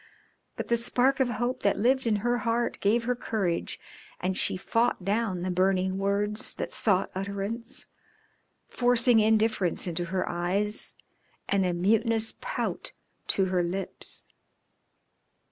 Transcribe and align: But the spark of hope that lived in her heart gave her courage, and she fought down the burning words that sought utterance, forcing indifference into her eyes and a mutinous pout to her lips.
But 0.57 0.69
the 0.69 0.77
spark 0.77 1.19
of 1.19 1.29
hope 1.29 1.61
that 1.61 1.77
lived 1.77 2.07
in 2.07 2.15
her 2.25 2.39
heart 2.39 2.79
gave 2.79 3.03
her 3.03 3.13
courage, 3.15 3.79
and 4.19 4.35
she 4.35 4.57
fought 4.57 5.05
down 5.05 5.43
the 5.43 5.51
burning 5.51 5.99
words 5.99 6.55
that 6.55 6.71
sought 6.71 7.11
utterance, 7.13 7.85
forcing 8.67 9.19
indifference 9.19 9.85
into 9.85 10.05
her 10.05 10.27
eyes 10.27 10.95
and 11.47 11.67
a 11.67 11.73
mutinous 11.75 12.33
pout 12.41 12.93
to 13.27 13.45
her 13.53 13.61
lips. 13.61 14.27